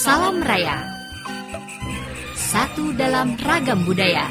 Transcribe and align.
Salam 0.00 0.40
Raya. 0.40 0.80
Satu 2.32 2.88
dalam 2.96 3.36
ragam 3.36 3.84
budaya. 3.84 4.24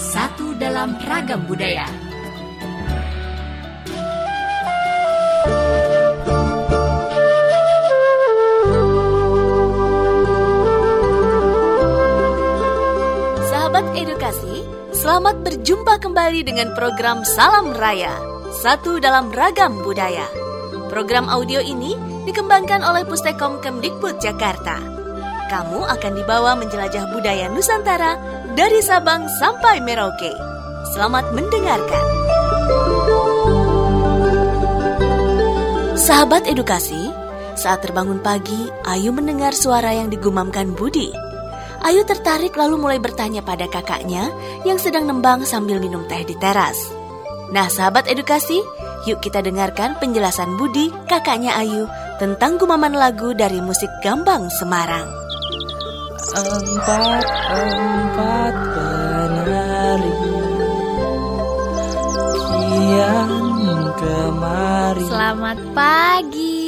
Satu 0.00 0.56
dalam 0.56 0.96
ragam 1.04 1.44
budaya. 1.44 1.84
Sahabat 13.44 13.84
edukasi, 13.92 14.64
selamat 14.96 15.44
berjumpa 15.44 16.00
kembali 16.00 16.48
dengan 16.48 16.72
program 16.72 17.28
Salam 17.28 17.76
Raya, 17.76 18.16
satu 18.56 18.96
dalam 19.04 19.28
ragam 19.36 19.84
budaya. 19.84 20.45
Program 20.86 21.26
audio 21.26 21.58
ini 21.58 21.98
dikembangkan 22.30 22.86
oleh 22.86 23.02
Pustekom 23.02 23.58
Kemdikbud 23.58 24.22
Jakarta. 24.22 24.78
Kamu 25.50 25.82
akan 25.82 26.12
dibawa 26.14 26.54
menjelajah 26.54 27.10
budaya 27.10 27.50
Nusantara 27.50 28.14
dari 28.54 28.78
Sabang 28.82 29.26
sampai 29.42 29.82
Merauke. 29.82 30.30
Selamat 30.94 31.34
mendengarkan. 31.34 32.06
Sahabat 35.98 36.46
edukasi, 36.46 37.10
saat 37.58 37.82
terbangun 37.82 38.22
pagi, 38.22 38.70
Ayu 38.86 39.10
mendengar 39.10 39.58
suara 39.58 39.90
yang 39.90 40.06
digumamkan 40.06 40.70
Budi. 40.70 41.10
Ayu 41.82 42.06
tertarik 42.06 42.54
lalu 42.54 42.78
mulai 42.78 43.02
bertanya 43.02 43.42
pada 43.42 43.66
kakaknya 43.66 44.30
yang 44.62 44.78
sedang 44.78 45.10
nembang 45.10 45.42
sambil 45.42 45.82
minum 45.82 46.06
teh 46.06 46.22
di 46.22 46.38
teras. 46.38 46.78
Nah, 47.50 47.70
sahabat 47.70 48.10
edukasi, 48.10 48.58
yuk 49.06 49.22
kita 49.22 49.38
dengarkan 49.38 49.94
penjelasan 50.02 50.58
Budi, 50.58 50.90
kakaknya 51.06 51.54
Ayu, 51.54 51.86
tentang 52.18 52.58
gumaman 52.58 52.90
lagu 52.90 53.30
dari 53.32 53.62
musik 53.62 53.88
Gambang 54.02 54.50
Semarang. 54.50 55.06
Empat 56.36 57.24
empat 57.54 58.54
penari 58.74 60.16
kian 62.66 63.32
kemari. 63.94 65.04
Selamat 65.06 65.58
pagi 65.70 66.66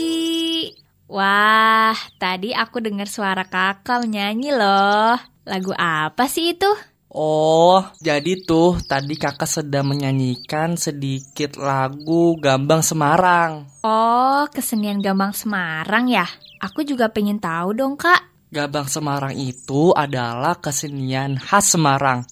Wah, 1.09 1.97
tadi 2.23 2.55
aku 2.55 2.79
dengar 2.85 3.09
suara 3.11 3.43
kakak 3.49 4.07
menyanyi 4.07 4.53
loh 4.53 5.19
Lagu 5.49 5.73
apa 5.75 6.29
sih 6.29 6.53
itu? 6.53 6.69
Oh, 7.09 7.81
jadi 8.05 8.45
tuh 8.45 8.85
tadi 8.85 9.17
kakak 9.17 9.49
sedang 9.49 9.97
menyanyikan 9.97 10.77
sedikit 10.77 11.57
lagu 11.57 12.37
Gambang 12.37 12.85
Semarang. 12.85 13.65
Oh, 13.81 14.45
kesenian 14.53 15.01
Gambang 15.01 15.33
Semarang 15.33 16.13
ya? 16.13 16.29
Aku 16.61 16.85
juga 16.85 17.09
pengen 17.09 17.41
tahu 17.41 17.73
dong 17.73 17.97
kak 17.97 18.21
Gambang 18.49 18.89
Semarang 18.89 19.37
itu 19.37 19.93
adalah 19.93 20.57
kesenian 20.61 21.37
khas 21.37 21.77
Semarang. 21.77 22.25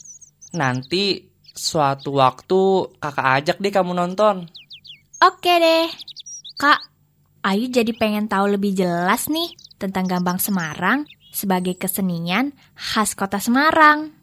Nanti 0.56 1.24
suatu 1.56 2.16
waktu 2.16 2.97
kakak 3.00 3.28
ajak 3.41 3.56
deh 3.60 3.72
kamu 3.72 3.92
nonton. 3.97 4.48
Oke 5.20 5.52
deh 5.60 5.88
Kak, 6.56 6.80
Ayu 7.44 7.69
jadi 7.69 7.92
pengen 7.92 8.32
tahu 8.32 8.56
lebih 8.56 8.72
jelas 8.72 9.28
nih 9.28 9.52
tentang 9.77 10.08
Gambang 10.08 10.41
Semarang 10.41 11.04
sebagai 11.36 11.77
kesenian 11.77 12.56
khas 12.72 13.12
kota 13.12 13.36
Semarang. 13.36 14.16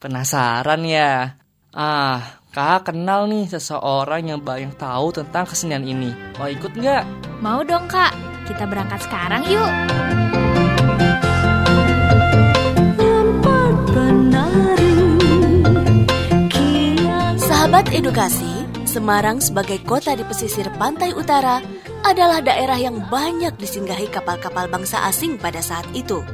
Penasaran 0.00 0.80
ya? 0.88 1.36
Ah, 1.76 2.40
kakak 2.56 2.96
kenal 2.96 3.28
nih 3.28 3.44
seseorang 3.52 4.32
yang 4.32 4.40
banyak 4.40 4.72
tahu 4.80 5.12
tentang 5.12 5.44
kesenian 5.44 5.84
ini. 5.84 6.16
Mau 6.40 6.48
ikut 6.48 6.72
nggak? 6.72 7.04
Mau 7.44 7.60
dong 7.60 7.84
kak, 7.84 8.16
kita 8.48 8.64
berangkat 8.64 9.04
sekarang 9.04 9.44
yuk. 9.44 9.68
Sahabat 17.44 17.92
edukasi, 17.92 18.64
Semarang 18.88 19.38
sebagai 19.38 19.84
kota 19.84 20.16
di 20.16 20.24
pesisir 20.24 20.66
pantai 20.80 21.12
utara 21.12 21.62
adalah 22.08 22.40
daerah 22.40 22.74
yang 22.74 23.04
banyak 23.06 23.54
disinggahi 23.60 24.08
kapal-kapal 24.08 24.64
bangsa 24.66 25.04
asing 25.06 25.36
pada 25.36 25.60
saat 25.60 25.84
itu. 25.92 26.24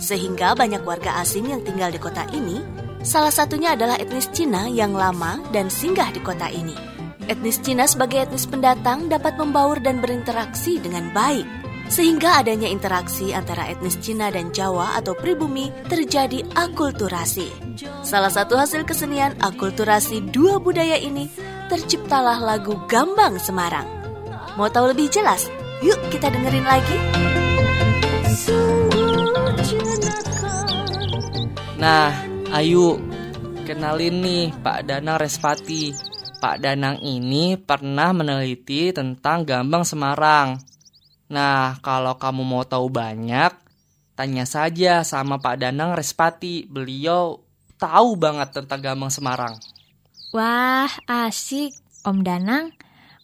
Sehingga 0.00 0.58
banyak 0.58 0.82
warga 0.82 1.22
asing 1.22 1.52
yang 1.52 1.62
tinggal 1.62 1.94
di 1.94 2.00
kota 2.02 2.26
ini, 2.34 2.85
salah 3.06 3.30
satunya 3.30 3.78
adalah 3.78 3.94
etnis 4.02 4.26
Cina 4.34 4.66
yang 4.66 4.90
lama 4.90 5.38
dan 5.54 5.70
singgah 5.70 6.10
di 6.10 6.18
kota 6.18 6.50
ini. 6.50 6.74
Etnis 7.30 7.62
Cina 7.62 7.86
sebagai 7.86 8.26
etnis 8.26 8.50
pendatang 8.50 9.06
dapat 9.06 9.38
membaur 9.38 9.78
dan 9.78 10.02
berinteraksi 10.02 10.82
dengan 10.82 11.14
baik. 11.14 11.46
Sehingga 11.86 12.42
adanya 12.42 12.66
interaksi 12.66 13.30
antara 13.30 13.70
etnis 13.70 13.94
Cina 14.02 14.26
dan 14.34 14.50
Jawa 14.50 14.98
atau 14.98 15.14
pribumi 15.14 15.70
terjadi 15.86 16.42
akulturasi. 16.58 17.46
Salah 18.02 18.30
satu 18.30 18.58
hasil 18.58 18.82
kesenian 18.82 19.38
akulturasi 19.38 20.26
dua 20.34 20.58
budaya 20.58 20.98
ini 20.98 21.30
terciptalah 21.70 22.42
lagu 22.42 22.74
Gambang 22.90 23.38
Semarang. 23.38 23.86
Mau 24.58 24.66
tahu 24.66 24.90
lebih 24.90 25.06
jelas? 25.14 25.46
Yuk 25.78 25.98
kita 26.10 26.26
dengerin 26.26 26.66
lagi. 26.66 26.98
Nah, 31.78 32.25
ayo 32.56 32.96
kenalin 33.68 34.24
nih 34.24 34.48
Pak 34.64 34.88
Danang 34.88 35.20
Respati. 35.20 35.92
Pak 36.40 36.64
Danang 36.64 36.96
ini 37.04 37.60
pernah 37.60 38.16
meneliti 38.16 38.96
tentang 38.96 39.44
Gambang 39.44 39.84
Semarang. 39.84 40.56
Nah, 41.28 41.76
kalau 41.84 42.16
kamu 42.16 42.48
mau 42.48 42.64
tahu 42.64 42.88
banyak, 42.88 43.52
tanya 44.16 44.48
saja 44.48 45.04
sama 45.04 45.36
Pak 45.36 45.68
Danang 45.68 45.92
Respati. 45.92 46.64
Beliau 46.64 47.44
tahu 47.76 48.16
banget 48.16 48.56
tentang 48.56 48.80
Gambang 48.80 49.12
Semarang. 49.12 49.60
Wah, 50.32 50.88
asik. 51.04 51.76
Om 52.08 52.24
Danang, 52.24 52.72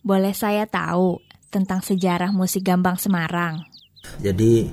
boleh 0.04 0.36
saya 0.36 0.68
tahu 0.68 1.24
tentang 1.48 1.80
sejarah 1.80 2.36
musik 2.36 2.68
Gambang 2.68 3.00
Semarang? 3.00 3.64
Jadi 4.20 4.68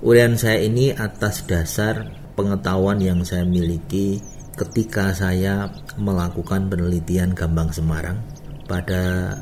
urian 0.00 0.38
saya 0.40 0.64
ini 0.64 0.96
atas 0.96 1.44
dasar 1.44 2.17
pengetahuan 2.38 3.02
yang 3.02 3.26
saya 3.26 3.42
miliki 3.42 4.22
ketika 4.54 5.10
saya 5.10 5.66
melakukan 5.98 6.70
penelitian 6.70 7.34
Gambang 7.34 7.74
Semarang 7.74 8.22
pada 8.70 9.34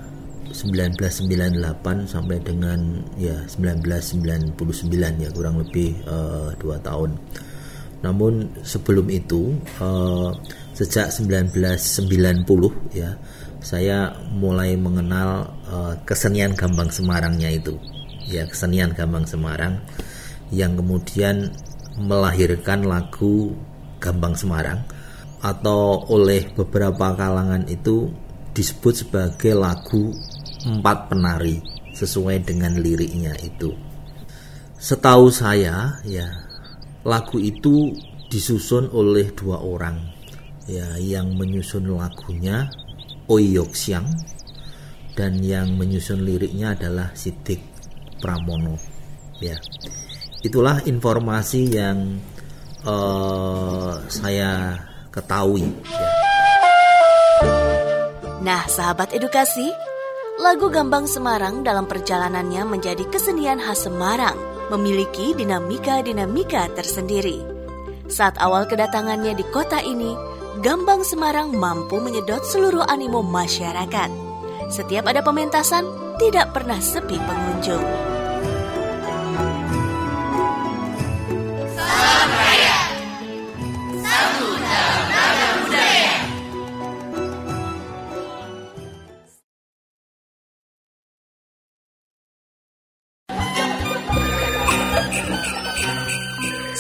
1998 0.57 2.09
sampai 2.09 2.41
dengan 2.41 3.05
ya 3.21 3.37
1999 3.45 4.57
ya 5.21 5.29
kurang 5.37 5.61
lebih 5.61 5.93
uh, 6.09 6.57
dua 6.57 6.81
tahun. 6.81 7.13
Namun 8.01 8.65
sebelum 8.65 9.13
itu 9.13 9.53
uh, 9.81 10.33
sejak 10.73 11.13
1990 11.13 12.97
ya 12.97 13.13
saya 13.61 14.15
mulai 14.33 14.77
mengenal 14.79 15.53
uh, 15.69 15.93
kesenian 16.09 16.57
Gambang 16.57 16.89
Semarangnya 16.89 17.53
itu 17.53 17.77
ya 18.25 18.47
kesenian 18.47 18.93
Gambang 18.93 19.27
Semarang 19.27 19.81
yang 20.55 20.79
kemudian 20.79 21.51
melahirkan 22.01 22.85
lagu 22.85 23.57
Gambang 23.97 24.37
Semarang 24.37 24.85
atau 25.41 26.05
oleh 26.13 26.49
beberapa 26.53 27.17
kalangan 27.17 27.65
itu 27.69 28.13
disebut 28.53 29.05
sebagai 29.05 29.53
lagu 29.57 30.13
empat 30.65 31.13
penari 31.13 31.61
sesuai 31.93 32.45
dengan 32.45 32.77
liriknya 32.77 33.33
itu. 33.41 33.73
Setahu 34.77 35.33
saya 35.33 36.01
ya 36.05 36.29
lagu 37.05 37.41
itu 37.41 37.97
disusun 38.29 38.93
oleh 38.93 39.33
dua 39.33 39.63
orang 39.63 39.97
ya 40.69 40.99
yang 40.99 41.33
menyusun 41.39 41.89
lagunya 41.95 42.69
Oyok 43.31 43.73
Siang 43.73 44.09
dan 45.17 45.41
yang 45.41 45.79
menyusun 45.79 46.21
liriknya 46.21 46.77
adalah 46.77 47.15
Sidik 47.17 47.63
Pramono 48.21 48.77
ya 49.41 49.57
itulah 50.47 50.79
informasi 50.87 51.75
yang 51.75 52.23
uh, 52.87 53.99
saya 54.07 54.79
ketahui 55.11 55.67
ya. 55.85 56.11
Nah, 58.47 58.63
sahabat 58.71 59.11
edukasi, 59.11 59.67
lagu 60.39 60.71
Gambang 60.71 61.11
Semarang 61.11 61.67
dalam 61.67 61.91
perjalanannya 61.91 62.63
menjadi 62.63 63.03
kesenian 63.11 63.59
khas 63.59 63.91
Semarang, 63.91 64.39
memiliki 64.71 65.35
dinamika-dinamika 65.35 66.71
tersendiri. 66.79 67.43
Saat 68.07 68.39
awal 68.39 68.71
kedatangannya 68.71 69.35
di 69.35 69.43
kota 69.51 69.83
ini, 69.83 70.15
Gambang 70.63 71.03
Semarang 71.03 71.59
mampu 71.59 71.99
menyedot 71.99 72.47
seluruh 72.47 72.87
animo 72.87 73.19
masyarakat. 73.19 74.11
Setiap 74.71 75.11
ada 75.11 75.27
pementasan, 75.27 75.83
tidak 76.23 76.55
pernah 76.55 76.79
sepi 76.79 77.19
pengunjung. 77.19 78.16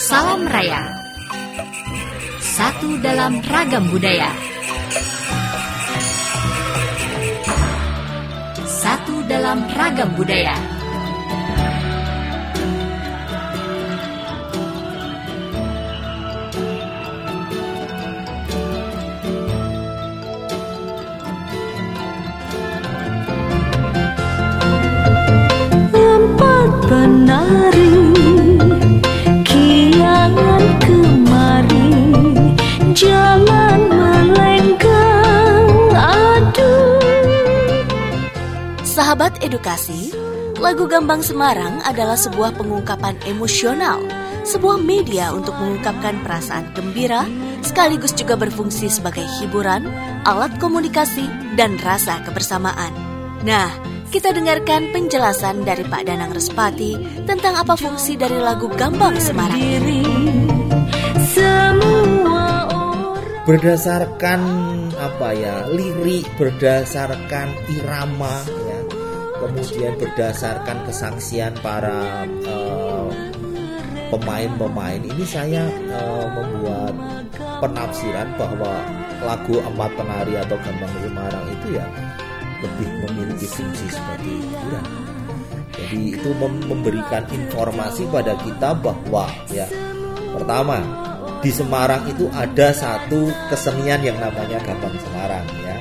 Salam 0.07 0.47
Raya. 0.47 0.87
Satu 2.39 2.95
dalam 3.03 3.43
ragam 3.43 3.91
budaya. 3.91 4.31
Satu 8.71 9.27
dalam 9.27 9.67
ragam 9.75 10.15
budaya. 10.15 10.55
Empat 25.91 26.71
penari 26.87 27.66
Sahabat 39.17 39.41
edukasi, 39.41 40.13
lagu 40.61 40.85
Gambang 40.85 41.25
Semarang 41.25 41.81
adalah 41.89 42.21
sebuah 42.21 42.53
pengungkapan 42.53 43.17
emosional, 43.25 44.05
sebuah 44.45 44.77
media 44.77 45.33
untuk 45.33 45.57
mengungkapkan 45.57 46.21
perasaan 46.21 46.69
gembira, 46.77 47.25
sekaligus 47.65 48.13
juga 48.13 48.37
berfungsi 48.37 48.93
sebagai 48.93 49.25
hiburan, 49.41 49.89
alat 50.29 50.53
komunikasi, 50.61 51.25
dan 51.57 51.81
rasa 51.81 52.21
kebersamaan. 52.29 52.93
Nah, 53.41 53.73
kita 54.13 54.37
dengarkan 54.37 54.93
penjelasan 54.93 55.65
dari 55.65 55.89
Pak 55.89 56.13
Danang 56.13 56.37
Respati 56.37 57.01
tentang 57.25 57.57
apa 57.57 57.73
fungsi 57.73 58.21
dari 58.21 58.37
lagu 58.37 58.69
Gambang 58.69 59.17
Semarang. 59.17 59.65
berdasarkan 63.47 64.43
apa 64.99 65.31
ya 65.39 65.71
lirik 65.71 66.27
berdasarkan 66.35 67.47
irama 67.79 68.43
ya 68.67 68.76
kemudian 69.41 69.95
berdasarkan 70.01 70.79
kesaksian 70.89 71.53
para 71.61 72.25
eh, 72.45 73.09
pemain-pemain 74.09 75.03
ini 75.03 75.25
saya 75.27 75.67
eh, 75.69 76.27
membuat 76.33 76.95
penafsiran 77.61 78.29
bahwa 78.37 78.73
lagu 79.25 79.57
empat 79.61 79.91
penari 79.97 80.35
atau 80.37 80.57
gambang 80.61 80.95
Semarang 81.01 81.47
itu 81.49 81.69
ya 81.77 81.87
lebih 82.61 82.89
memiliki 83.05 83.47
fungsi 83.49 83.87
sebagai 83.89 84.33
hiburan 84.33 84.85
jadi 85.77 86.01
itu 86.17 86.31
mem- 86.41 86.65
memberikan 86.65 87.25
informasi 87.29 88.09
pada 88.09 88.33
kita 88.41 88.73
bahwa 88.81 89.29
ya 89.53 89.69
pertama 90.33 90.81
di 91.45 91.53
Semarang 91.53 92.03
itu 92.09 92.27
ada 92.33 92.73
satu 92.73 93.29
kesenian 93.53 94.01
yang 94.01 94.19
namanya 94.19 94.59
Gambang 94.65 94.97
Semarang 94.99 95.47
ya. 95.63 95.77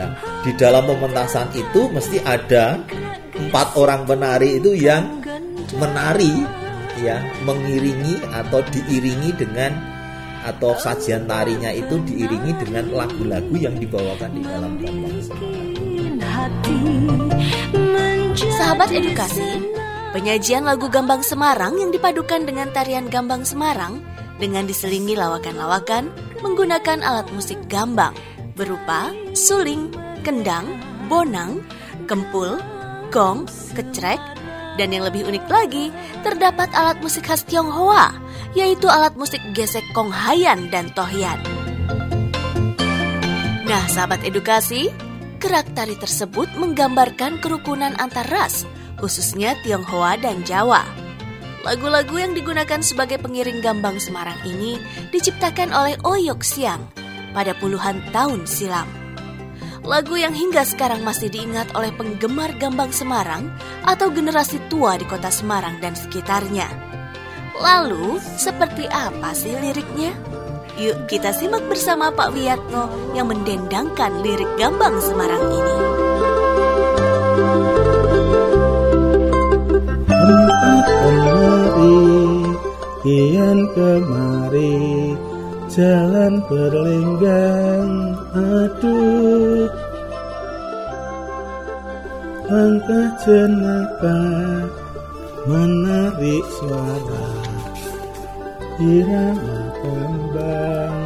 Nah, 0.00 0.16
di 0.40 0.56
dalam 0.56 0.88
pementasan 0.88 1.52
itu 1.52 1.92
mesti 1.92 2.24
ada 2.24 2.80
empat 3.36 3.76
orang 3.76 4.08
penari 4.08 4.56
itu 4.56 4.72
yang 4.72 5.20
menari 5.76 6.40
ya, 7.04 7.20
mengiringi 7.44 8.16
atau 8.32 8.64
diiringi 8.64 9.36
dengan 9.36 9.76
atau 10.40 10.72
sajian 10.72 11.28
tarinya 11.28 11.68
itu 11.68 12.00
diiringi 12.00 12.56
dengan 12.64 12.88
lagu-lagu 12.96 13.52
yang 13.60 13.76
dibawakan 13.76 14.30
di 14.32 14.40
dalam 14.40 14.72
Gambang 14.80 15.20
Semarang. 15.20 15.68
Sahabat 18.56 18.88
edukasi, 18.88 19.68
penyajian 20.16 20.64
lagu 20.64 20.88
Gambang 20.88 21.20
Semarang 21.20 21.76
yang 21.76 21.92
dipadukan 21.92 22.48
dengan 22.48 22.72
tarian 22.72 23.12
Gambang 23.12 23.44
Semarang 23.44 24.00
dengan 24.40 24.64
diselingi 24.64 25.12
lawakan-lawakan 25.12 26.08
menggunakan 26.40 27.04
alat 27.04 27.28
musik 27.36 27.60
gambang 27.68 28.16
berupa 28.60 29.08
suling, 29.32 29.88
kendang, 30.20 30.68
bonang, 31.08 31.64
kempul, 32.04 32.60
gong, 33.08 33.48
kecrek, 33.72 34.20
dan 34.76 34.92
yang 34.92 35.08
lebih 35.08 35.24
unik 35.24 35.48
lagi, 35.48 35.88
terdapat 36.20 36.68
alat 36.76 37.00
musik 37.00 37.24
khas 37.24 37.40
Tionghoa, 37.48 38.12
yaitu 38.52 38.84
alat 38.92 39.16
musik 39.16 39.40
gesek 39.56 39.82
konghayan 39.96 40.68
dan 40.68 40.92
tohyan. 40.92 41.40
Nah, 43.64 43.84
sahabat 43.88 44.20
edukasi, 44.28 44.92
gerak 45.40 45.72
tari 45.72 45.96
tersebut 45.96 46.52
menggambarkan 46.60 47.40
kerukunan 47.40 47.96
antar 47.96 48.28
ras, 48.28 48.68
khususnya 49.00 49.56
Tionghoa 49.64 50.20
dan 50.20 50.44
Jawa. 50.44 50.84
Lagu-lagu 51.64 52.16
yang 52.16 52.32
digunakan 52.36 52.80
sebagai 52.80 53.20
pengiring 53.20 53.60
gambang 53.60 54.00
Semarang 54.00 54.36
ini 54.48 54.80
diciptakan 55.12 55.76
oleh 55.76 55.96
Oyok 56.04 56.40
Siang 56.40 56.99
pada 57.32 57.56
puluhan 57.58 58.02
tahun 58.10 58.44
silam. 58.46 58.86
Lagu 59.80 60.12
yang 60.12 60.36
hingga 60.36 60.60
sekarang 60.62 61.00
masih 61.00 61.32
diingat 61.32 61.72
oleh 61.72 61.88
penggemar 61.96 62.52
gambang 62.60 62.92
Semarang 62.92 63.48
atau 63.88 64.12
generasi 64.12 64.60
tua 64.68 65.00
di 65.00 65.08
kota 65.08 65.32
Semarang 65.32 65.80
dan 65.80 65.96
sekitarnya. 65.96 66.68
Lalu, 67.56 68.20
seperti 68.36 68.84
apa 68.88 69.32
sih 69.32 69.56
liriknya? 69.56 70.12
Yuk 70.80 71.08
kita 71.08 71.32
simak 71.32 71.64
bersama 71.68 72.08
Pak 72.08 72.32
Wiyatno 72.32 73.12
yang 73.12 73.28
mendendangkan 73.28 74.20
lirik 74.24 74.48
gambang 74.56 74.96
Semarang 75.00 75.44
ini. 75.48 75.76
Penari 81.00 82.00
kian 83.00 83.58
kemari 83.72 85.16
jalan 85.70 86.42
berlenggang 86.50 88.18
aduh. 88.34 89.70
Langkah 92.50 93.10
jenaka 93.22 94.22
menarik 95.46 96.44
suara. 96.58 97.30
Irama 98.80 99.60
kembang 99.84 100.98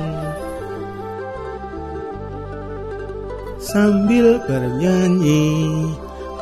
sambil 3.61 4.41
bernyanyi 4.49 5.77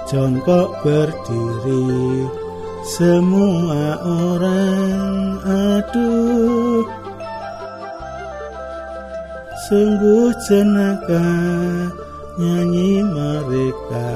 jongkok 0.06 0.70
berdiri. 0.86 2.28
Semua 2.82 4.02
orang 4.02 5.38
aduh 5.46 7.01
sungguh 9.72 10.28
jenaka 10.44 11.32
nyanyi 12.36 13.00
mereka. 13.00 14.12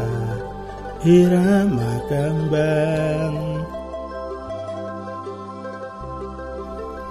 Irama 1.01 1.93
kembang. 2.13 3.65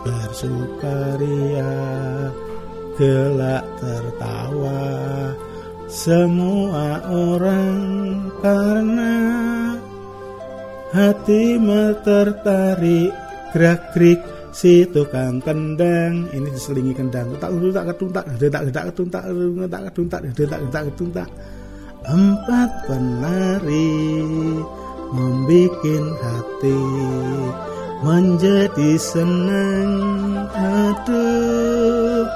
Bersukaria 0.05 1.73
gelak 3.01 3.65
tertawa 3.81 4.93
semua 5.89 7.01
orang 7.09 7.81
karena 8.45 9.17
hati 10.93 11.57
tertarik 12.05 13.09
gerak-gerik 13.57 14.34
si 14.55 14.87
tukang 14.87 15.43
kendang 15.43 16.31
ini 16.31 16.47
diselingi 16.47 16.95
kendang. 16.95 17.35
Tak 17.35 17.51
tak 17.51 17.85
ketuntak. 17.91 18.23
Tak 18.39 18.71
tak 18.71 18.85
ketuntak 18.87 19.23
tak 19.67 19.81
ketuntak 19.91 20.19
tak 20.31 20.59
tak 20.71 20.83
ketuntak. 20.95 21.29
Empat 22.05 22.69
penari 22.87 24.23
membikin 25.11 26.05
hati 26.23 26.81
menjadi 28.05 28.91
senang 28.99 29.91
aduh 30.53 32.27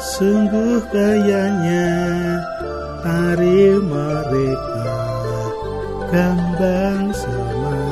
sungguh 0.00 0.80
kayanya 0.88 1.92
tari 3.04 3.76
mereka 3.84 4.96
gambang 6.08 7.12
Semarang 7.12 7.89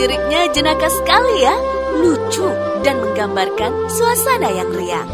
Liriknya 0.00 0.48
jenaka 0.56 0.88
sekali 0.88 1.44
ya, 1.44 1.52
lucu 2.00 2.48
dan 2.80 3.04
menggambarkan 3.04 3.84
suasana 3.92 4.48
yang 4.48 4.72
riang. 4.72 5.04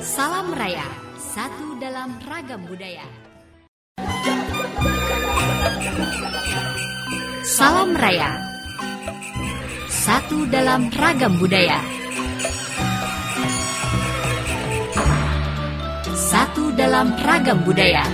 Salam 0.00 0.48
Raya, 0.56 0.88
satu 1.20 1.76
dalam 1.76 2.16
ragam 2.24 2.64
budaya. 2.64 3.04
Salam 7.44 7.92
Raya 7.92 8.54
Satu 10.04 10.44
dalam 10.44 10.92
ragam 10.92 11.40
budaya 11.40 11.80
Satu 16.12 16.76
dalam 16.76 17.16
ragam 17.24 17.64
budaya 17.64 18.04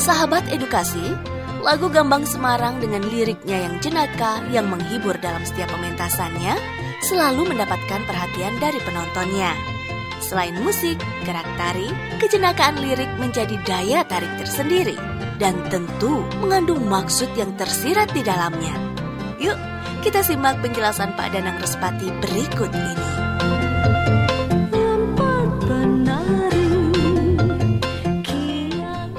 Sahabat 0.00 0.48
edukasi, 0.48 1.04
lagu 1.60 1.92
Gambang 1.92 2.24
Semarang 2.24 2.80
dengan 2.80 3.04
liriknya 3.04 3.68
yang 3.68 3.76
jenaka 3.84 4.40
yang 4.48 4.72
menghibur 4.72 5.20
dalam 5.20 5.44
setiap 5.44 5.68
pementasannya 5.76 6.56
selalu 7.04 7.52
mendapatkan 7.52 8.00
perhatian 8.08 8.56
dari 8.64 8.80
penontonnya. 8.80 9.73
Selain 10.24 10.56
musik, 10.64 10.96
gerak 11.28 11.44
tari, 11.60 11.92
kejenakaan 12.16 12.80
lirik 12.80 13.12
menjadi 13.20 13.60
daya 13.68 14.08
tarik 14.08 14.32
tersendiri 14.40 14.96
dan 15.36 15.52
tentu 15.68 16.24
mengandung 16.40 16.80
maksud 16.88 17.28
yang 17.36 17.52
tersirat 17.60 18.08
di 18.16 18.24
dalamnya. 18.24 18.72
Yuk, 19.36 19.60
kita 20.00 20.24
simak 20.24 20.64
penjelasan 20.64 21.12
Pak 21.12 21.28
Danang 21.28 21.60
Respati 21.60 22.08
berikut 22.24 22.72
ini. 22.72 22.96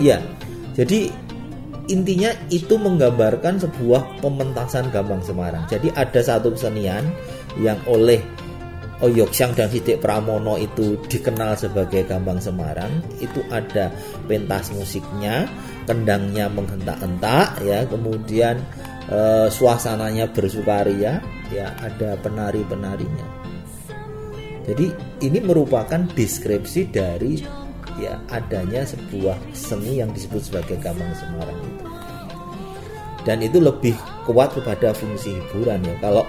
Ya, 0.02 0.26
jadi 0.74 1.14
intinya 1.86 2.34
itu 2.50 2.82
menggambarkan 2.82 3.62
sebuah 3.62 4.26
pementasan 4.26 4.90
Gambang 4.90 5.22
Semarang. 5.22 5.70
Jadi 5.70 5.94
ada 5.94 6.22
satu 6.26 6.58
kesenian 6.58 7.06
yang 7.62 7.78
oleh 7.86 8.26
Oyoksyang 9.04 9.52
dan 9.60 9.68
Sidik 9.68 10.00
Pramono 10.00 10.56
itu 10.56 10.96
dikenal 11.12 11.60
sebagai 11.60 12.08
Gambang 12.08 12.40
Semarang. 12.40 13.04
Itu 13.20 13.44
ada 13.52 13.92
pentas 14.24 14.72
musiknya, 14.72 15.52
kendangnya 15.84 16.48
menghentak-hentak, 16.48 17.60
ya, 17.68 17.84
kemudian 17.92 18.64
eh, 19.12 19.52
suasananya 19.52 20.32
bersukaria, 20.32 21.20
ya, 21.52 21.76
ada 21.84 22.16
penari-penarinya. 22.24 23.28
Jadi 24.66 24.90
ini 25.28 25.40
merupakan 25.44 26.02
deskripsi 26.16 26.90
dari 26.90 27.38
ya 27.96 28.18
adanya 28.34 28.84
sebuah 28.84 29.38
seni 29.56 30.02
yang 30.02 30.12
disebut 30.12 30.42
sebagai 30.52 30.80
Gambang 30.82 31.14
Semarang 31.16 31.60
itu. 31.60 31.86
Dan 33.26 33.42
itu 33.42 33.58
lebih 33.58 33.98
kuat 34.26 34.54
kepada 34.54 34.94
fungsi 34.94 35.38
hiburan 35.38 35.82
ya. 35.82 35.96
Kalau 36.02 36.24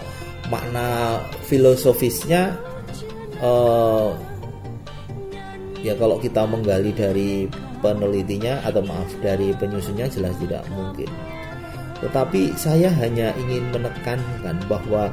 makna 0.49 1.19
filosofisnya 1.47 2.55
eh, 3.41 4.09
ya 5.87 5.95
kalau 5.95 6.19
kita 6.19 6.43
menggali 6.49 6.91
dari 6.91 7.47
penelitinya 7.79 8.65
atau 8.67 8.83
maaf 8.83 9.11
dari 9.23 9.55
penyusunnya 9.55 10.11
jelas 10.11 10.35
tidak 10.43 10.67
mungkin. 10.75 11.09
Tetapi 11.97 12.53
saya 12.61 12.93
hanya 12.93 13.33
ingin 13.41 13.73
menekankan 13.73 14.61
bahwa 14.69 15.09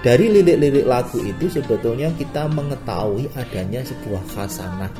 dari 0.00 0.32
lirik-lirik 0.32 0.88
lagu 0.88 1.20
itu 1.20 1.46
sebetulnya 1.46 2.08
kita 2.16 2.48
mengetahui 2.50 3.28
adanya 3.36 3.84
sebuah 3.84 4.22
khasanah 4.34 4.92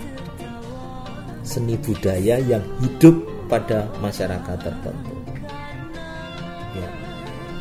seni 1.42 1.74
budaya 1.80 2.38
yang 2.38 2.62
hidup 2.80 3.16
pada 3.50 3.90
masyarakat 3.98 4.56
tertentu. 4.62 5.14
Ya. 6.78 7.01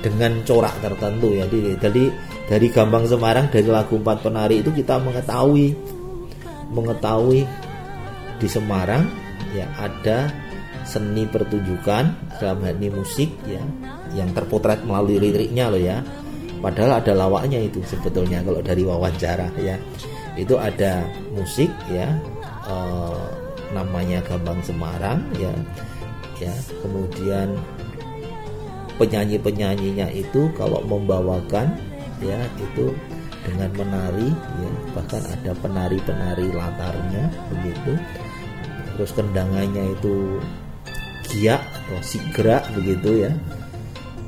Dengan 0.02 0.42
corak 0.42 0.82
tertentu 0.82 1.38
ya. 1.38 1.46
Jadi 1.46 1.78
dari 1.78 2.06
dari 2.50 2.68
Gambang 2.74 3.06
Semarang 3.06 3.48
dari 3.54 3.70
lagu 3.70 3.96
Empat 3.96 4.26
Penari 4.26 4.66
itu 4.66 4.74
kita 4.74 4.98
mengetahui 4.98 5.78
mengetahui 6.74 7.46
di 8.42 8.48
Semarang 8.50 9.06
ya 9.54 9.70
ada 9.78 10.32
seni 10.82 11.30
pertunjukan 11.30 12.34
dalam 12.42 12.60
hal 12.66 12.74
ini 12.82 12.90
musik 12.90 13.30
ya 13.46 13.62
yang 14.18 14.34
terpotret 14.34 14.82
melalui 14.84 15.22
liriknya 15.22 15.70
loh 15.70 15.82
ya. 15.82 16.02
Padahal 16.62 17.02
ada 17.02 17.14
lawaknya 17.18 17.58
itu 17.58 17.82
sebetulnya 17.86 18.42
kalau 18.42 18.62
dari 18.62 18.82
wawancara 18.86 19.50
ya. 19.62 19.78
Itu 20.34 20.58
ada 20.58 21.06
musik 21.36 21.70
ya 21.94 22.10
eh, 22.66 23.24
namanya 23.72 24.20
Gambang 24.26 24.60
Semarang 24.66 25.22
ya 25.38 25.52
ya 26.42 26.54
kemudian 26.82 27.54
penyanyi 29.02 29.42
penyanyinya 29.42 30.14
itu 30.14 30.54
kalau 30.54 30.86
membawakan 30.86 31.74
ya 32.22 32.38
itu 32.62 32.94
dengan 33.42 33.74
menari 33.74 34.30
ya 34.62 34.72
bahkan 34.94 35.26
ada 35.26 35.52
penari 35.58 35.98
penari 36.06 36.54
latarnya 36.54 37.34
begitu. 37.50 37.98
Terus 38.94 39.12
kendangannya 39.18 39.98
itu 39.98 40.38
giak 41.34 41.66
atau 41.66 41.98
sigrak 42.06 42.62
begitu 42.78 43.26
ya. 43.26 43.34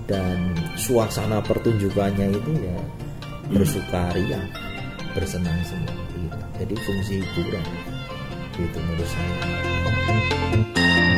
Dan 0.09 0.57
suasana 0.75 1.39
pertunjukannya 1.45 2.33
itu 2.33 2.51
ya 2.57 2.77
bersukaria 3.53 4.41
bersenang-senang 5.13 5.99
gitu. 6.17 6.37
jadi 6.57 6.73
fungsi 6.73 7.21
hiburan 7.21 7.65
gitu 8.57 8.77
menurut 8.81 9.09
saya 9.09 11.12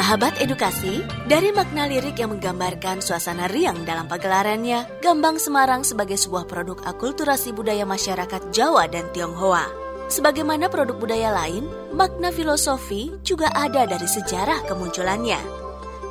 Sahabat 0.00 0.40
edukasi, 0.40 1.04
dari 1.28 1.52
makna 1.52 1.84
lirik 1.84 2.16
yang 2.16 2.32
menggambarkan 2.32 3.04
suasana 3.04 3.44
riang 3.52 3.84
dalam 3.84 4.08
pagelarannya, 4.08 4.88
Gambang 5.04 5.36
Semarang 5.36 5.84
sebagai 5.84 6.16
sebuah 6.16 6.48
produk 6.48 6.80
akulturasi 6.88 7.52
budaya 7.52 7.84
masyarakat 7.84 8.48
Jawa 8.48 8.88
dan 8.88 9.04
Tionghoa. 9.12 9.68
Sebagaimana 10.08 10.72
produk 10.72 10.96
budaya 10.96 11.36
lain, 11.36 11.68
makna 11.92 12.32
filosofi 12.32 13.12
juga 13.28 13.52
ada 13.52 13.84
dari 13.84 14.08
sejarah 14.08 14.64
kemunculannya. 14.64 15.36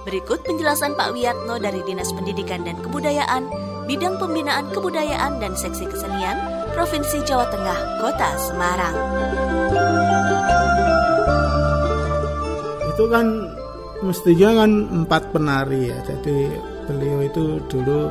Berikut 0.06 0.46
penjelasan 0.46 0.94
Pak 0.94 1.10
Wiyatno 1.18 1.58
dari 1.58 1.82
Dinas 1.82 2.14
Pendidikan 2.14 2.62
dan 2.70 2.78
Kebudayaan, 2.86 3.50
Bidang 3.90 4.22
Pembinaan 4.22 4.70
Kebudayaan 4.70 5.42
dan 5.42 5.58
Seksi 5.58 5.90
Kesenian, 5.90 6.38
Provinsi 6.78 7.26
Jawa 7.26 7.50
Tengah, 7.50 8.06
Kota 8.06 8.38
Semarang. 8.38 8.98
itu 13.00 13.08
kan 13.08 13.26
mestinya 14.04 14.64
kan 14.64 14.72
empat 15.04 15.24
penari 15.36 15.92
ya. 15.92 16.00
Jadi 16.08 16.38
beliau 16.90 17.20
itu 17.24 17.60
dulu 17.70 18.10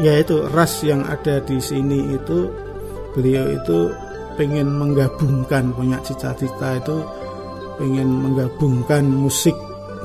ya 0.00 0.20
itu 0.20 0.48
ras 0.52 0.80
yang 0.84 1.04
ada 1.04 1.42
di 1.44 1.58
sini 1.60 2.16
itu 2.16 2.48
beliau 3.12 3.44
itu 3.52 3.92
pengen 4.40 4.72
menggabungkan 4.72 5.76
punya 5.76 6.00
cita-cita 6.00 6.80
itu 6.80 7.04
pengen 7.76 8.08
menggabungkan 8.08 9.04
musik 9.04 9.56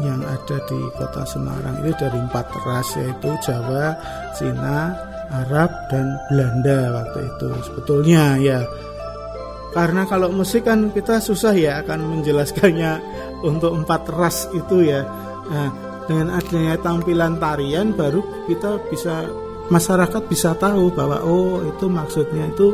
yang 0.04 0.22
ada 0.22 0.58
di 0.68 0.80
kota 0.96 1.24
Semarang. 1.26 1.82
Itu 1.84 1.96
dari 1.98 2.20
empat 2.20 2.48
ras 2.66 2.90
yaitu 3.00 3.32
Jawa, 3.42 3.96
Cina, 4.36 4.94
Arab 5.32 5.72
dan 5.90 6.20
Belanda 6.30 7.02
waktu 7.04 7.20
itu. 7.26 7.50
Sebetulnya 7.72 8.38
ya 8.40 8.60
karena 9.78 10.08
kalau 10.10 10.32
musik 10.32 10.66
kan 10.66 10.90
kita 10.90 11.22
susah 11.22 11.54
ya 11.54 11.84
akan 11.86 12.18
menjelaskannya 12.18 12.98
untuk 13.44 13.74
empat 13.74 14.10
ras 14.13 14.50
itu 14.53 14.88
ya. 14.88 15.06
Nah, 15.48 15.70
dengan 16.08 16.39
adanya 16.39 16.79
tampilan 16.79 17.36
tarian 17.38 17.91
baru 17.91 18.24
kita 18.48 18.79
bisa 18.88 19.27
masyarakat 19.67 20.24
bisa 20.32 20.56
tahu 20.56 20.96
bahwa 20.96 21.20
oh 21.27 21.60
itu 21.67 21.91
maksudnya 21.91 22.48
itu 22.48 22.72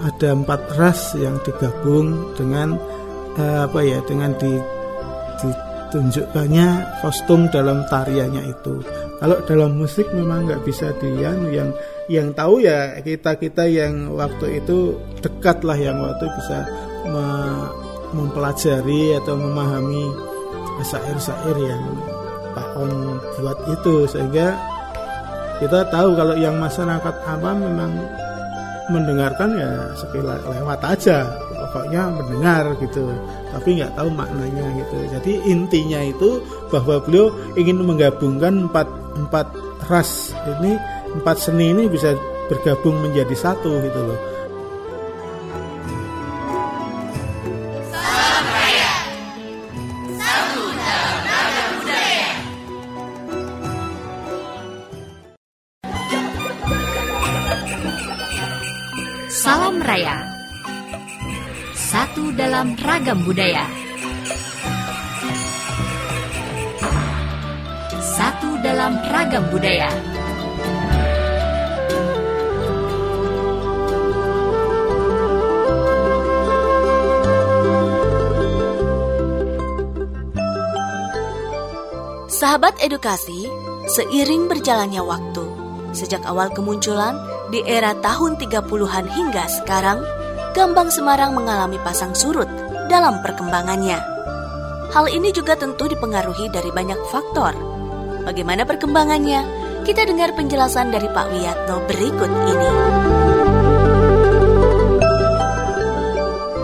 ada 0.00 0.32
empat 0.36 0.60
ras 0.76 1.16
yang 1.16 1.40
digabung 1.44 2.32
dengan 2.36 2.76
eh, 3.36 3.58
apa 3.64 3.80
ya 3.84 4.00
dengan 4.04 4.32
di, 4.36 4.60
ditunjukkannya 5.40 6.68
kostum 7.04 7.48
dalam 7.48 7.84
tariannya 7.88 8.48
itu. 8.48 8.80
Kalau 9.20 9.36
dalam 9.44 9.76
musik 9.76 10.08
memang 10.16 10.48
nggak 10.48 10.64
bisa 10.64 10.96
dia 10.96 11.36
yang 11.52 11.72
yang 12.08 12.32
tahu 12.32 12.64
ya 12.64 12.96
kita 13.04 13.36
kita 13.36 13.68
yang 13.68 14.16
waktu 14.16 14.64
itu 14.64 14.96
dekat 15.20 15.60
lah 15.60 15.76
yang 15.76 16.00
waktu 16.00 16.24
bisa 16.40 16.64
mempelajari 18.12 19.16
atau 19.18 19.34
memahami 19.38 20.10
syair-syair 20.80 21.56
yang 21.60 21.84
Pak 22.56 22.68
On 22.76 23.20
buat 23.38 23.58
itu 23.70 24.08
sehingga 24.10 24.56
kita 25.60 25.86
tahu 25.92 26.16
kalau 26.16 26.34
yang 26.40 26.56
masyarakat 26.56 27.14
awam 27.28 27.60
memang 27.60 27.92
mendengarkan 28.90 29.54
ya 29.54 29.72
sekilas 29.94 30.42
lewat 30.42 30.80
aja 30.82 31.30
pokoknya 31.52 32.10
mendengar 32.10 32.74
gitu 32.80 33.06
tapi 33.54 33.78
nggak 33.78 33.94
tahu 33.94 34.08
maknanya 34.10 34.66
gitu. 34.82 34.96
Jadi 35.14 35.32
intinya 35.46 36.00
itu 36.02 36.42
bahwa 36.72 36.98
beliau 37.02 37.30
ingin 37.54 37.82
menggabungkan 37.86 38.66
empat 38.66 38.88
empat 39.14 39.46
ras 39.86 40.34
ini 40.58 40.74
empat 41.18 41.36
seni 41.38 41.70
ini 41.74 41.86
bisa 41.86 42.14
bergabung 42.50 42.98
menjadi 42.98 43.34
satu 43.36 43.78
gitu 43.78 44.00
loh 44.00 44.18
Raya. 59.40 60.20
Satu 61.72 62.28
dalam 62.36 62.76
ragam 62.76 63.24
budaya. 63.24 63.64
Satu 68.04 68.60
dalam 68.60 69.00
ragam 69.08 69.48
budaya. 69.48 69.88
Sahabat 82.28 82.76
edukasi, 82.84 83.48
seiring 83.88 84.52
berjalannya 84.52 85.00
waktu, 85.00 85.44
sejak 85.96 86.20
awal 86.28 86.52
kemunculan 86.52 87.29
di 87.50 87.66
era 87.66 87.92
tahun 87.98 88.38
30-an 88.38 89.06
hingga 89.10 89.44
sekarang, 89.50 89.98
Gambang 90.54 90.90
Semarang 90.94 91.34
mengalami 91.34 91.82
pasang 91.82 92.14
surut 92.14 92.46
dalam 92.86 93.18
perkembangannya. 93.26 93.98
Hal 94.90 95.06
ini 95.10 95.30
juga 95.34 95.54
tentu 95.58 95.86
dipengaruhi 95.86 96.50
dari 96.50 96.70
banyak 96.70 96.98
faktor. 97.10 97.54
Bagaimana 98.26 98.62
perkembangannya? 98.66 99.42
Kita 99.82 100.06
dengar 100.06 100.34
penjelasan 100.34 100.94
dari 100.94 101.10
Pak 101.10 101.26
Wiyatno 101.30 101.76
berikut 101.86 102.30
ini. 102.30 102.70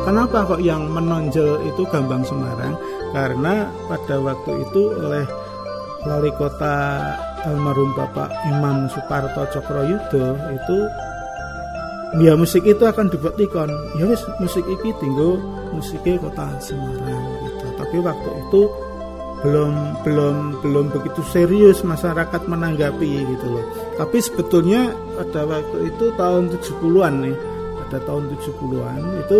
Kenapa 0.06 0.46
kok 0.46 0.62
yang 0.62 0.86
menonjol 0.86 1.66
itu 1.66 1.82
Gambang 1.90 2.22
Semarang? 2.22 2.78
Karena 3.10 3.66
pada 3.90 4.22
waktu 4.22 4.62
itu 4.62 4.94
oleh 5.02 5.26
wali 6.06 6.30
kota 6.38 6.74
almarhum 7.46 7.94
Bapak 7.94 8.28
Imam 8.50 8.90
Suparto 8.90 9.46
Cokroyudo 9.54 10.34
itu 10.50 10.78
ya 12.18 12.34
musik 12.34 12.66
itu 12.66 12.82
akan 12.82 13.06
dibuktikan. 13.08 13.70
Ya 13.96 14.10
wis 14.10 14.22
musik 14.42 14.66
iki 14.66 14.90
tinggal 14.98 15.38
musiknya 15.70 16.18
kota 16.18 16.50
Semarang 16.58 17.24
gitu. 17.46 17.66
Tapi 17.78 17.96
waktu 18.02 18.30
itu 18.46 18.62
belum 19.46 20.02
belum 20.02 20.36
belum 20.64 20.86
begitu 20.90 21.20
serius 21.30 21.84
masyarakat 21.86 22.42
menanggapi 22.50 23.24
gitu 23.30 23.46
loh. 23.46 23.64
Tapi 23.94 24.18
sebetulnya 24.18 24.90
pada 25.14 25.46
waktu 25.46 25.92
itu 25.92 26.04
tahun 26.18 26.50
70-an 26.50 27.14
nih 27.22 27.36
pada 27.86 27.98
tahun 28.02 28.32
70-an 28.34 29.00
itu 29.22 29.38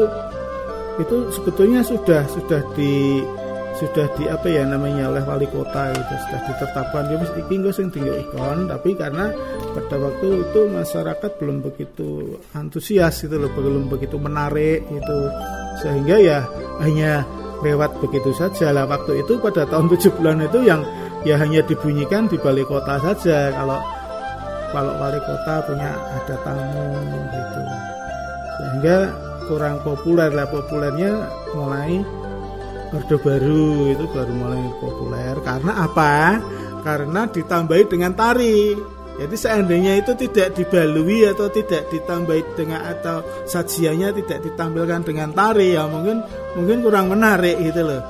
itu 0.96 1.16
sebetulnya 1.28 1.84
sudah 1.84 2.25
sudah 2.28 2.60
di 2.72 3.20
sudah 3.76 4.06
di 4.16 4.25
apa 4.25 4.49
ya 4.49 4.64
namanya 4.64 5.12
oleh 5.12 5.21
wali 5.25 5.45
kota 5.52 5.92
itu 5.92 6.14
sudah 6.26 6.40
ditetapkan. 6.49 7.12
Ya 7.12 7.16
mesti 7.21 7.40
iki 7.45 7.56
sing 7.76 7.88
tinggal 7.92 8.16
ikon 8.25 8.68
tapi 8.73 8.97
karena 8.97 9.28
pada 9.76 9.97
waktu 10.00 10.49
itu 10.49 10.61
masyarakat 10.73 11.30
belum 11.37 11.61
begitu 11.61 12.40
antusias 12.56 13.21
gitu 13.21 13.37
loh 13.37 13.52
belum 13.52 13.92
begitu 13.92 14.16
menarik 14.16 14.88
itu 14.88 15.18
sehingga 15.85 16.16
ya 16.16 16.38
hanya 16.80 17.23
lewat 17.61 18.00
begitu 18.00 18.33
saja. 18.33 18.73
Lah 18.73 18.88
waktu 18.88 19.21
itu 19.25 19.37
pada 19.40 19.68
tahun 19.68 19.92
70-an 19.92 20.49
itu 20.49 20.59
yang 20.64 20.80
ya 21.28 21.37
hanya 21.37 21.61
dibunyikan 21.64 22.28
di 22.28 22.40
balai 22.40 22.64
kota 22.64 22.97
saja. 23.00 23.52
Kalau 23.52 23.78
kalau 24.73 24.92
wali 24.99 25.21
kota 25.21 25.54
punya 25.68 25.90
ada 25.92 26.37
tamu 26.42 26.88
gitu. 27.33 27.62
Sehingga 28.56 28.99
kurang 29.47 29.78
populer 29.85 30.33
lah 30.35 30.49
populernya 30.50 31.12
mulai 31.54 32.02
Orde 32.94 33.16
Baru 33.18 33.90
itu 33.90 34.04
baru 34.10 34.32
mulai 34.34 34.62
populer 34.78 35.34
karena 35.42 35.72
apa? 35.82 36.38
Karena 36.86 37.26
ditambahi 37.26 37.84
dengan 37.90 38.14
tari. 38.14 38.78
Jadi 39.16 39.32
seandainya 39.32 39.96
itu 39.96 40.12
tidak 40.12 40.52
dibalui 40.54 41.25
atau 41.25 41.49
tidak 41.49 41.88
ditambahi 41.88 42.42
dengan 42.52 42.84
atau 42.84 43.25
sajiannya 43.49 44.12
tidak 44.22 44.44
ditampilkan 44.44 45.08
dengan 45.08 45.32
tari 45.32 45.72
ya 45.72 45.88
mungkin 45.88 46.20
mungkin 46.52 46.84
kurang 46.84 47.08
menarik 47.08 47.56
gitu 47.64 47.80
loh. 47.80 48.04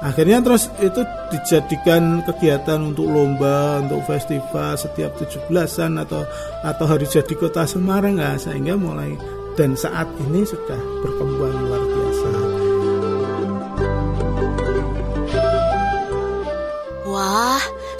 Akhirnya 0.00 0.44
terus 0.44 0.68
itu 0.80 1.00
dijadikan 1.32 2.20
kegiatan 2.24 2.92
untuk 2.92 3.08
lomba, 3.08 3.80
untuk 3.80 4.04
festival 4.04 4.76
setiap 4.76 5.16
17-an 5.16 6.04
atau 6.04 6.20
atau 6.64 6.84
hari 6.84 7.08
jadi 7.08 7.32
kota 7.32 7.64
Semarang 7.64 8.20
nah, 8.20 8.36
sehingga 8.36 8.76
mulai 8.76 9.16
dan 9.56 9.72
saat 9.72 10.04
ini 10.28 10.44
sudah 10.44 10.76
berkembang 11.00 11.54
luar 11.64 11.85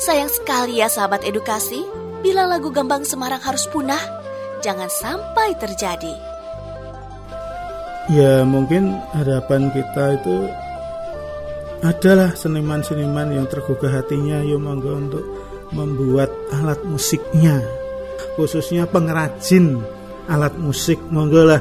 sayang 0.07 0.31
sekali 0.31 0.79
ya 0.79 0.87
sahabat 0.87 1.27
edukasi. 1.27 1.83
Bila 2.23 2.47
lagu 2.47 2.71
Gambang 2.71 3.03
Semarang 3.03 3.43
harus 3.43 3.67
punah, 3.67 3.99
jangan 4.63 4.87
sampai 4.87 5.59
terjadi. 5.59 6.15
Ya 8.15 8.47
mungkin 8.47 8.95
harapan 9.19 9.67
kita 9.75 10.23
itu 10.23 10.47
adalah 11.83 12.39
seniman-seniman 12.39 13.35
yang 13.35 13.51
tergugah 13.51 13.91
hatinya 13.91 14.47
yuk 14.47 14.63
monggo 14.63 14.95
untuk 14.95 15.27
membuat 15.75 16.31
alat 16.55 16.79
musiknya 16.87 17.59
khususnya 18.39 18.87
pengrajin 18.87 19.83
alat 20.31 20.55
musik 20.57 21.03
monggo 21.11 21.43
lah 21.43 21.61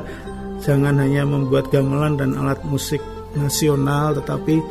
jangan 0.61 1.01
hanya 1.01 1.25
membuat 1.25 1.73
gamelan 1.73 2.15
dan 2.15 2.37
alat 2.37 2.61
musik 2.63 3.01
nasional 3.33 4.13
tetapi 4.15 4.61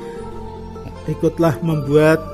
ikutlah 1.10 1.58
membuat 1.60 2.33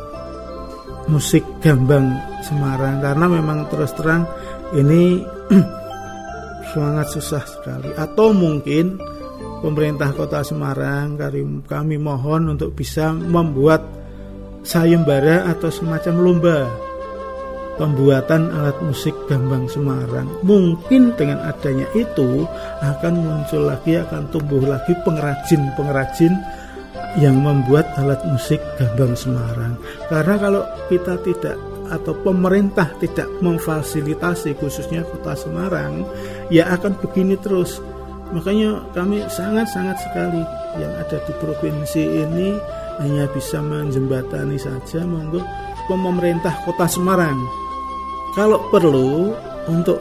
musik 1.11 1.43
gambang 1.59 2.15
Semarang 2.41 3.05
karena 3.05 3.27
memang 3.29 3.69
terus 3.69 3.93
terang 3.93 4.25
ini 4.73 5.21
sangat 6.73 7.07
susah 7.11 7.43
sekali. 7.45 7.91
Atau 7.99 8.33
mungkin 8.33 8.97
pemerintah 9.61 10.15
kota 10.15 10.41
Semarang 10.47 11.19
kami, 11.67 11.99
mohon 12.01 12.55
untuk 12.57 12.73
bisa 12.73 13.13
membuat 13.13 13.85
sayembara 14.63 15.51
atau 15.51 15.69
semacam 15.69 16.15
lomba 16.17 16.59
pembuatan 17.77 18.53
alat 18.53 18.77
musik 18.85 19.17
gambang 19.27 19.65
Semarang. 19.69 20.29
Mungkin 20.45 21.17
dengan 21.17 21.45
adanya 21.45 21.89
itu 21.97 22.45
akan 22.85 23.15
muncul 23.21 23.69
lagi 23.69 23.97
akan 24.01 24.29
tumbuh 24.29 24.61
lagi 24.65 24.93
pengrajin-pengrajin 25.05 26.60
yang 27.19 27.43
membuat 27.43 27.91
alat 27.99 28.23
musik 28.29 28.63
gambang 28.79 29.19
Semarang. 29.19 29.75
Karena 30.07 30.35
kalau 30.39 30.63
kita 30.87 31.19
tidak 31.27 31.57
atau 31.91 32.15
pemerintah 32.23 32.87
tidak 33.03 33.27
memfasilitasi 33.43 34.55
khususnya 34.63 35.03
kota 35.03 35.35
Semarang 35.35 36.07
ya 36.53 36.71
akan 36.71 36.95
begini 37.03 37.35
terus. 37.41 37.83
Makanya 38.31 38.87
kami 38.95 39.27
sangat-sangat 39.27 39.99
sekali 40.07 40.43
yang 40.79 40.93
ada 41.03 41.19
di 41.27 41.33
provinsi 41.43 42.03
ini 42.23 42.55
hanya 43.03 43.27
bisa 43.35 43.59
menjembatani 43.59 44.55
saja 44.55 45.03
monggo 45.03 45.43
pemerintah 45.91 46.55
kota 46.63 46.87
Semarang. 46.87 47.35
Kalau 48.39 48.71
perlu 48.71 49.35
untuk 49.67 49.99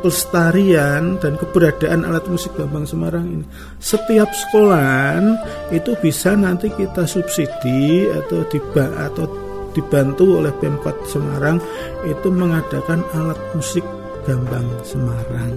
pelestarian 0.00 1.20
dan 1.20 1.36
keberadaan 1.36 2.08
alat 2.08 2.24
musik 2.30 2.56
Bambang 2.56 2.88
Semarang 2.88 3.26
ini. 3.28 3.44
Setiap 3.76 4.32
sekolahan 4.32 5.36
itu 5.68 5.92
bisa 6.00 6.32
nanti 6.32 6.72
kita 6.72 7.04
subsidi 7.04 8.08
atau 8.08 8.46
diba 8.48 8.86
atau 9.04 9.28
dibantu 9.74 10.40
oleh 10.40 10.54
Pemkot 10.56 11.04
Semarang 11.04 11.58
itu 12.06 12.30
mengadakan 12.30 13.02
alat 13.12 13.40
musik 13.52 13.84
Gambang 14.24 14.70
Semarang. 14.86 15.52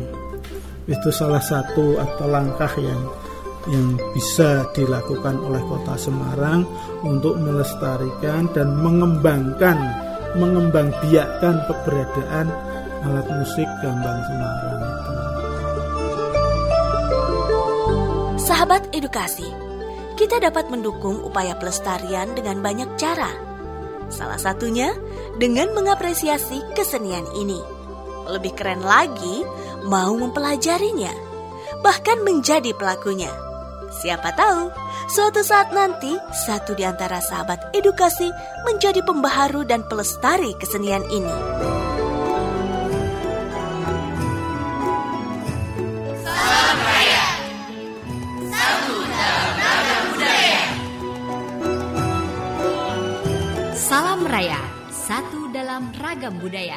Itu 0.89 1.13
salah 1.13 1.39
satu 1.39 1.95
atau 2.01 2.25
langkah 2.27 2.73
yang 2.81 3.01
yang 3.67 3.99
bisa 4.15 4.63
dilakukan 4.71 5.35
oleh 5.43 5.59
Kota 5.67 5.99
Semarang 5.99 6.63
untuk 7.03 7.35
melestarikan 7.39 8.47
dan 8.55 8.79
mengembangkan 8.79 10.07
mengembangbiakkan 10.39 11.55
keberadaan 11.67 12.47
alat 13.03 13.27
musik 13.27 13.66
Gambang 13.77 14.19
Semarang 14.25 14.81
itu. 14.81 15.13
Sahabat 18.41 18.89
edukasi, 18.89 19.45
kita 20.17 20.41
dapat 20.41 20.73
mendukung 20.73 21.21
upaya 21.21 21.53
pelestarian 21.53 22.33
dengan 22.33 22.65
banyak 22.65 22.89
cara. 22.97 23.29
Salah 24.09 24.41
satunya 24.41 24.95
dengan 25.37 25.77
mengapresiasi 25.77 26.73
kesenian 26.73 27.27
ini. 27.37 27.61
Lebih 28.25 28.57
keren 28.57 28.81
lagi, 28.81 29.45
mau 29.85 30.17
mempelajarinya, 30.17 31.13
bahkan 31.85 32.25
menjadi 32.25 32.73
pelakunya. 32.73 33.29
Siapa 33.93 34.33
tahu, 34.33 34.73
suatu 35.13 35.45
saat 35.45 35.69
nanti 35.71 36.17
satu 36.33 36.73
di 36.73 36.81
antara 36.83 37.21
sahabat 37.21 37.71
edukasi 37.77 38.27
menjadi 38.65 39.05
pembaharu 39.05 39.63
dan 39.69 39.85
pelestari 39.85 40.57
kesenian 40.57 41.05
ini. 41.13 41.76
Salam 53.87 54.27
Raya, 54.27 54.59
satu 54.91 55.47
dalam 55.47 55.95
ragam 55.95 56.35
budaya. 56.43 56.75